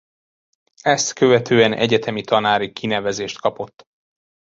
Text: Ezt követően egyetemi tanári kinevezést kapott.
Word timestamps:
Ezt 0.81 1.13
követően 1.13 1.73
egyetemi 1.73 2.21
tanári 2.21 2.71
kinevezést 2.71 3.39
kapott. 3.39 3.83